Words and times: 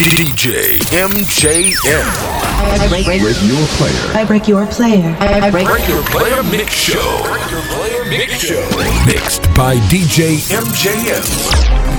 DJ 0.00 0.80
MJM. 0.96 1.76
I 1.84 2.88
break, 2.88 3.04
break 3.04 3.20
your 3.42 3.66
player. 3.76 4.16
I 4.16 4.24
break 4.24 4.48
your 4.48 4.66
player. 4.66 5.14
I 5.20 5.50
break, 5.50 5.66
break 5.66 5.86
your 5.88 6.02
player 6.04 6.42
mix 6.44 6.72
show. 6.72 7.22
Break 7.22 7.50
your 7.50 7.60
player 7.60 8.04
mix 8.06 8.32
show. 8.40 8.66
Mixed 9.04 9.42
by 9.54 9.76
DJ 9.90 10.38
MJM. 10.48 11.89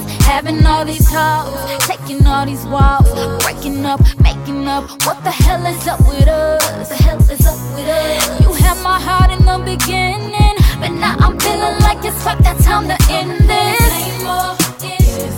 Having 0.00 0.64
all 0.66 0.84
these 0.84 1.10
talks, 1.10 1.86
taking 1.86 2.26
all 2.26 2.46
these 2.46 2.64
walks, 2.66 3.10
breaking 3.44 3.84
up, 3.84 4.00
making 4.22 4.66
up. 4.66 4.88
What 5.04 5.22
the 5.22 5.30
hell 5.30 5.64
is 5.66 5.86
up 5.86 6.00
with 6.00 6.28
us? 6.28 6.88
The 6.88 6.94
hell 6.94 7.18
is 7.30 7.46
up 7.46 7.58
with 7.74 7.88
us? 7.88 8.40
You 8.40 8.52
had 8.54 8.82
my 8.82 8.98
heart 8.98 9.30
in 9.30 9.44
the 9.44 9.58
beginning, 9.64 10.56
but 10.80 10.92
now 10.92 11.16
I'm 11.18 11.38
feeling 11.38 11.78
like 11.80 12.04
it's 12.04 12.20
about 12.22 12.42
that 12.44 12.58
time 12.60 12.88
to 12.88 12.96
end 13.10 13.48
this. 13.48 13.78
Same 13.92 14.26
old, 14.26 14.58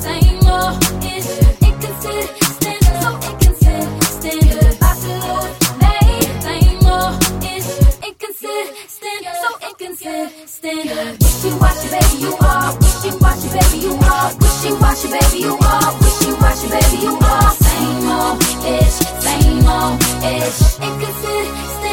same 0.02 0.46
old, 0.46 0.74
inconsistent, 1.62 2.84
so 3.02 3.23
wishy 14.80 15.08
washy, 15.08 15.08
baby, 15.08 15.44
you 15.44 15.58
are. 15.58 15.94
Wishy 16.00 16.68
baby, 16.68 17.02
you 17.02 17.18
are. 17.18 17.50
Same 17.52 18.08
old 18.08 18.42
ish, 18.64 18.98
same 19.22 19.66
old 19.66 20.00
ish. 20.22 20.78
Inconsistent. 20.80 21.83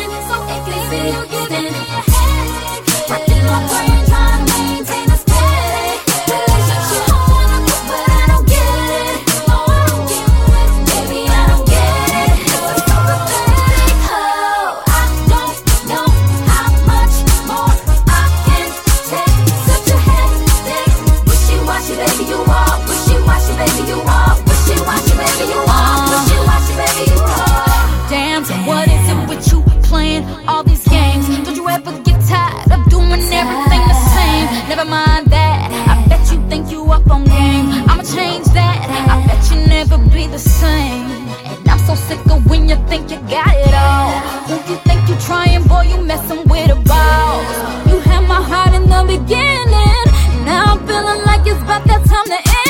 I'ma 37.89 38.03
change 38.03 38.45
that. 38.57 38.77
I 39.09 39.25
bet 39.27 39.41
you 39.51 39.57
never 39.67 39.97
be 39.97 40.27
the 40.27 40.39
same. 40.39 41.09
And 41.45 41.69
I'm 41.69 41.79
so 41.79 41.95
sick 41.95 42.19
of 42.29 42.49
when 42.49 42.69
you 42.69 42.75
think 42.87 43.11
you 43.11 43.17
got 43.29 43.53
it 43.55 43.73
all. 43.73 44.11
Who 44.47 44.55
you 44.71 44.77
think 44.87 45.07
you 45.09 45.15
trying, 45.27 45.63
boy? 45.67 45.83
You 45.91 46.01
messing 46.03 46.47
with 46.47 46.69
a 46.71 46.75
boss. 46.75 47.47
You 47.89 47.99
had 47.99 48.27
my 48.27 48.41
heart 48.41 48.73
in 48.73 48.85
the 48.89 49.03
beginning. 49.05 50.05
Now 50.45 50.73
I'm 50.73 50.79
feeling 50.87 51.21
like 51.25 51.41
it's 51.47 51.61
about 51.61 51.83
that 51.85 52.03
time 52.05 52.27
to 52.27 52.39
end 52.39 52.60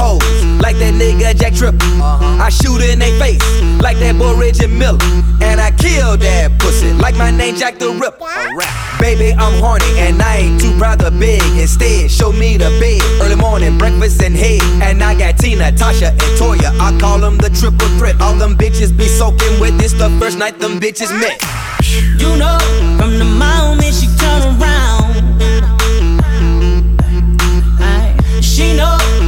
hoes 0.00 0.24
like 0.64 0.76
that 0.78 0.94
nigga 0.94 1.36
Jack 1.36 1.54
Tripper. 1.54 1.84
I 2.40 2.48
shoot 2.48 2.80
in 2.80 2.98
they 2.98 3.12
face 3.18 3.40
like 3.80 3.98
that 3.98 4.16
boy 4.18 4.34
Reggie 4.40 4.66
Miller. 4.66 4.98
And 5.40 5.60
I 5.60 5.70
kill 5.72 6.16
that 6.16 6.58
pussy 6.58 6.92
like 6.92 7.16
my 7.16 7.30
name 7.30 7.56
Jack 7.56 7.78
the 7.78 7.92
Ripper. 7.92 8.24
Baby, 8.98 9.32
I'm 9.32 9.60
horny 9.60 9.92
and 9.98 10.20
I 10.22 10.36
ain't 10.48 10.60
too 10.60 10.76
proud 10.78 11.00
to 11.00 11.10
beg. 11.10 11.42
Instead, 11.58 12.10
show 12.10 12.32
me 12.32 12.56
the 12.56 12.70
bed. 12.80 13.02
Early 13.20 13.36
morning, 13.36 13.78
breakfast 13.78 14.22
and 14.22 14.34
head. 14.34 14.62
And 14.82 15.02
I 15.02 15.14
got 15.14 15.38
Tina, 15.38 15.72
Tasha, 15.72 16.10
and 16.10 16.32
Toya. 16.40 16.70
I 16.80 16.98
call 16.98 17.18
them 17.18 17.36
the 17.36 17.50
triple 17.50 17.88
threat. 17.98 18.20
All 18.20 18.34
them 18.34 18.56
bitches 18.56 18.96
be 18.96 19.06
soaking 19.06 19.60
with 19.60 19.78
this 19.78 19.92
the 19.92 20.08
first 20.20 20.38
night 20.38 20.58
them 20.58 20.80
bitches 20.80 21.12
met. 21.20 21.40
You 22.20 22.36
know, 22.36 22.58
from 22.98 23.18
the 23.18 23.24
moment 23.24 23.94
she 23.94 24.06
turn 24.16 24.42
around, 24.60 25.16
she 28.42 28.76
know 28.76 29.19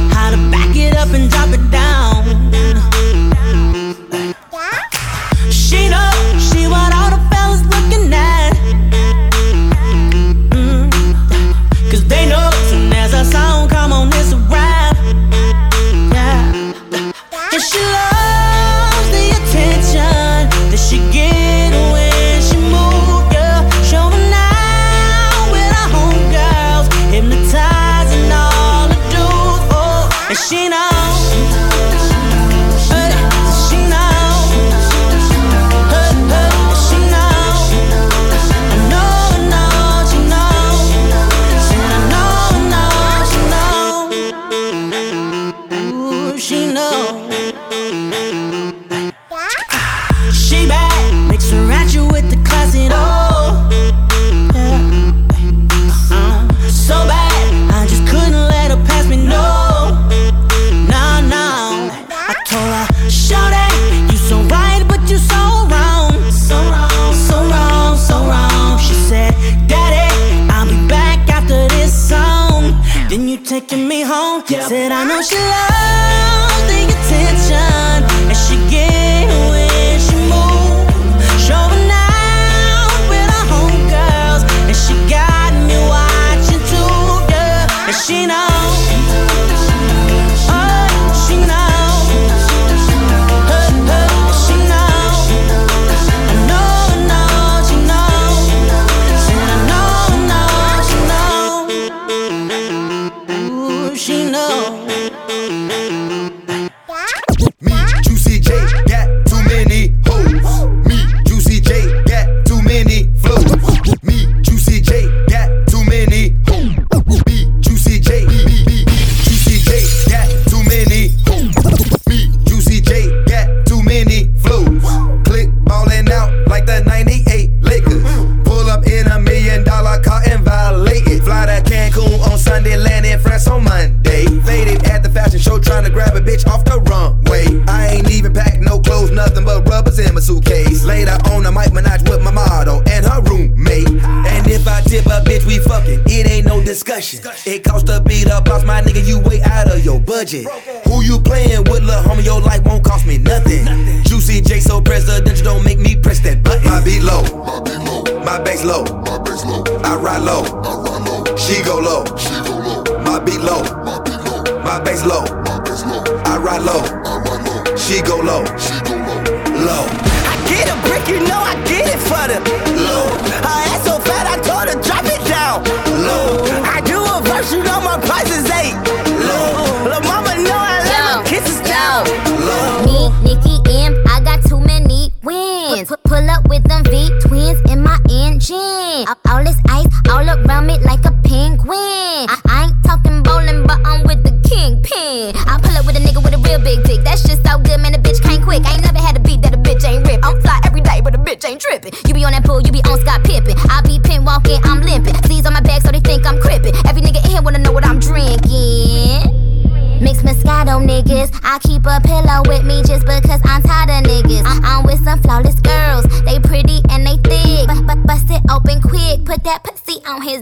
budget. 150.33 150.45
Broke 150.45 150.72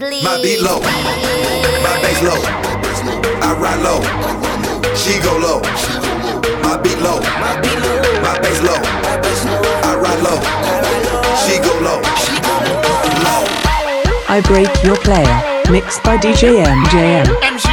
Leslie. 0.02 0.22
My 0.22 0.36
beat 0.42 0.60
low, 0.60 0.80
my 0.80 1.94
bass 2.02 2.22
low, 2.22 2.34
I 3.40 3.54
ride 3.54 3.80
low, 3.82 4.02
she 4.96 5.20
go 5.22 5.36
low. 5.38 5.60
My 6.62 6.76
beat 6.82 6.98
low, 6.98 7.20
my 7.20 8.36
bass 8.42 8.60
low, 8.62 8.78
I 9.84 9.94
ride 10.02 10.20
low, 10.22 10.40
she 11.46 11.58
go 11.58 11.72
low. 11.80 12.00
I 14.28 14.40
break 14.44 14.82
your 14.82 14.96
player, 14.96 15.70
mixed 15.70 16.02
by 16.02 16.16
DJ 16.16 16.64
MJM. 16.64 17.71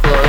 Parker. 0.00 0.21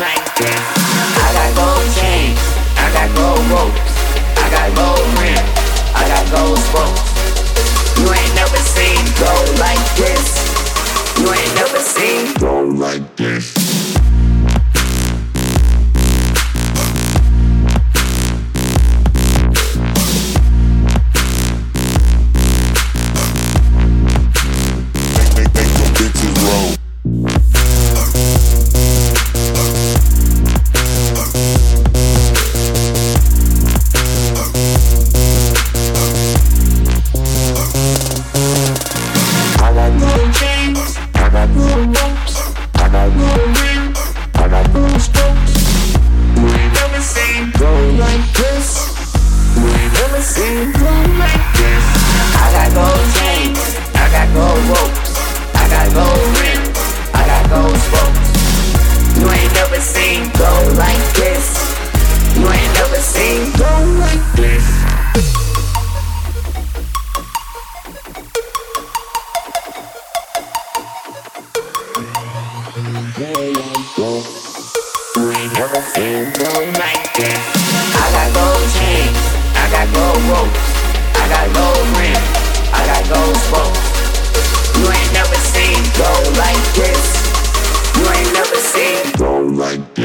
I 0.00 1.32
got 1.34 1.50
gold 1.56 1.88
chains, 1.96 2.38
I 2.76 2.92
got 2.92 3.08
gold 3.16 3.44
ropes, 3.50 3.94
I 4.36 4.50
got 4.50 4.68
gold 4.76 5.08
I 5.94 6.04
got 6.06 6.24
gold 6.30 6.58
spokes. 6.58 7.02
You 7.98 8.06
ain't 8.12 8.34
never 8.34 8.56
seen 8.58 9.02
gold 9.18 9.58
like 9.58 9.82
this. 9.96 10.24
You 11.18 11.32
ain't 11.32 11.54
never 11.54 11.78
seen 11.78 12.34
gold 12.38 12.78
like 12.78 13.16
this. 13.16 13.57
like 86.52 86.74
this. 86.74 87.04
You 87.96 88.04
ain't 88.08 88.32
never 88.32 88.56
seen. 88.56 89.12
Don't 89.16 89.56
like 89.56 89.97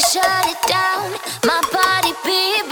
shut 0.00 0.46
it 0.46 0.60
down. 0.68 1.10
My 1.44 1.60
body 1.72 2.12
beat. 2.24 2.67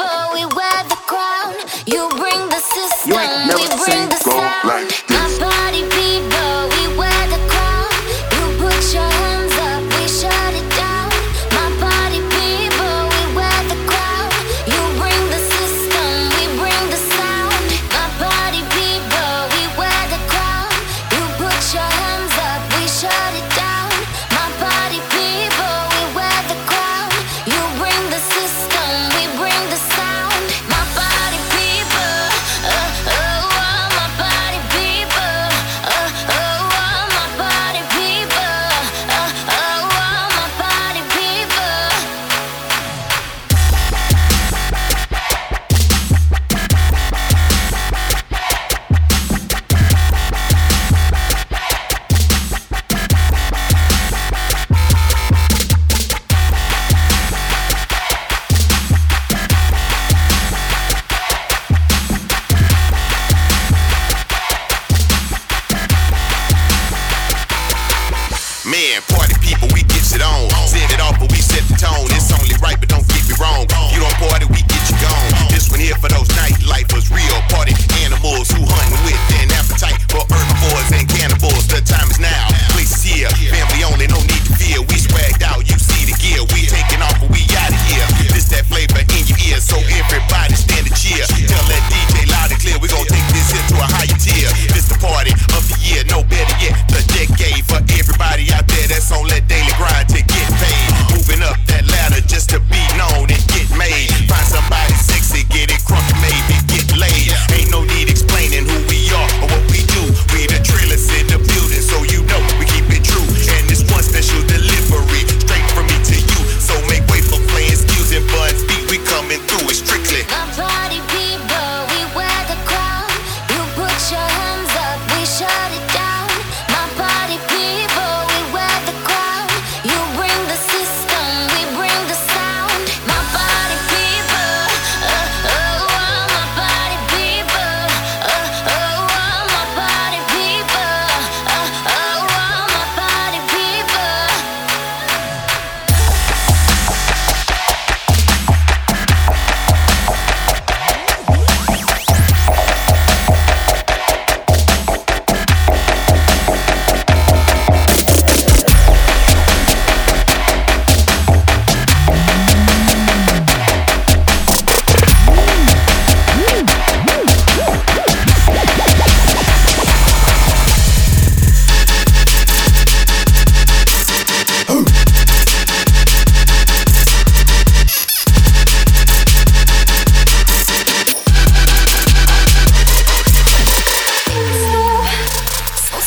people, 69.46 69.70
we 69.70 69.86
get 69.86 70.02
it 70.10 70.22
on. 70.22 70.50
Set 70.66 70.90
it 70.90 70.98
off, 70.98 71.22
but 71.22 71.30
we 71.30 71.38
set 71.38 71.62
the 71.70 71.78
tone. 71.78 72.10
It's 72.10 72.34
only 72.34 72.58
right, 72.58 72.74
but 72.74 72.90
don't 72.90 73.06
get 73.06 73.22
me 73.30 73.34
wrong. 73.38 73.62
You 73.94 74.02
don't 74.02 74.18
party, 74.18 74.50
we 74.50 74.60
get 74.66 74.82
you 74.90 74.98
gone. 74.98 75.30
This 75.54 75.70
one 75.70 75.78
here 75.78 75.94
for 76.02 76.10
those 76.10 76.26
night 76.34 76.58
lifeers, 76.66 77.06
real 77.14 77.38
party 77.54 77.72
animals 78.02 78.50
who 78.50 78.66
hunt 78.66 78.90
with 79.06 79.18
an 79.38 79.54
appetite 79.54 80.02
for 80.10 80.26
herbivores 80.26 80.90
and 80.98 81.06
cannibals. 81.06 81.70
The 81.70 81.78
time 81.86 82.10
is 82.10 82.18
now, 82.18 82.50
place 82.74 82.90
is 82.98 83.02
here. 83.06 83.30
Family 83.54 83.86
only, 83.86 84.10
no 84.10 84.18
need 84.26 84.42
to 84.50 84.54
fear. 84.58 84.82
We 84.82 84.98
swagged 84.98 85.46
out, 85.46 85.62
you 85.62 85.78
see 85.78 86.10
the 86.10 86.16
gear. 86.18 86.42
We 86.50 86.66
taking 86.66 87.02
off, 87.06 87.14
but 87.22 87.30
we 87.30 87.46
out 87.54 87.70
of 87.70 87.80
here. 87.86 88.06
This 88.34 88.50
that 88.50 88.66
flavor 88.66 88.98
in 88.98 89.22
your 89.30 89.38
ear, 89.46 89.62
so 89.62 89.78
everybody 89.78 90.58
stand 90.58 90.90
and 90.90 90.96
cheer. 90.98 91.22
Tell 91.46 91.66
that 91.70 91.82
DJ 91.86 92.26
loud 92.34 92.50
and 92.50 92.58
clear, 92.58 92.78
we 92.82 92.90
gon' 92.90 93.06
take 93.06 93.26
this 93.30 93.54
here 93.54 93.66
to 93.70 93.76
a 93.78 93.86
higher 93.94 94.18
tier. 94.18 94.50
This 94.74 94.90
the 94.90 94.98
party 94.98 95.32
of 95.54 95.62
the 95.70 95.78
year, 95.84 96.02
no 96.10 96.26
better 96.26 96.56
yet, 96.58 96.74
the 96.90 97.00
decade 97.14 97.62
for 97.62 97.78
everybody 97.94 98.50
out 98.50 98.66
there 98.66 98.88
that's 98.90 99.12
on 99.12 99.35
the 99.36 99.46
daily 99.48 99.72
grind 99.76 100.08
to 100.08 100.22
get 100.22 100.48
paid. 100.56 100.92
Moving 101.12 101.42
up 101.42 101.58
that 101.66 101.84
ladder 101.92 102.22
just 102.26 102.48
to 102.50 102.60
be 102.72 102.80
known 102.96 103.28
and 103.28 103.42
get 103.52 103.68
made. 103.76 104.08
Find 104.28 104.46
somebody 104.48 104.75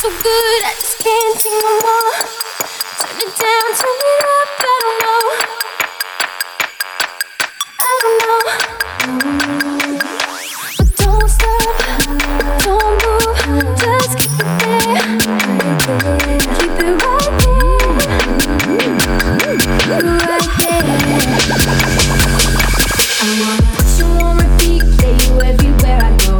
so 0.10 0.16
good, 0.24 0.62
I 0.66 0.74
just 0.80 0.98
can't 1.00 1.40
take 1.40 1.52
no 1.52 1.74
more. 1.86 2.14
Turn 3.00 3.18
it 3.20 3.34
down, 3.38 3.68
turn 3.80 4.00
it 4.10 4.24
up, 4.38 4.50
I 4.60 4.76
don't 4.84 5.00
know. 5.06 5.24
I 7.80 7.92
don't 8.02 8.18
know. 8.26 8.42
But 10.78 10.90
don't 10.98 11.30
stop, 11.30 11.76
don't 12.64 12.96
move, 13.04 13.38
just 13.78 14.12
keep 14.18 14.40
it 14.40 14.50
there. 14.60 15.06
Keep 16.58 16.76
it 16.80 16.94
right 17.04 17.34
there. 17.42 17.70
Right 20.04 20.50
there. 20.60 20.86
I 23.22 23.26
wanna 24.18 24.48
you 25.26 25.34
everywhere 25.42 26.02
I 26.02 26.06
go. 26.18 26.34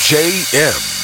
JM. 0.00 0.99